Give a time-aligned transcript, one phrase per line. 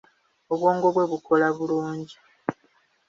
[0.53, 2.15] Obwongo bwe bukola bulungi.